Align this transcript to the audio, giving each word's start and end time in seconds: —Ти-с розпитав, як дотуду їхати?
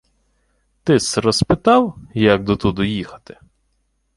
—Ти-с 0.83 1.17
розпитав, 1.17 1.97
як 2.13 2.43
дотуду 2.43 2.83
їхати? 2.83 3.37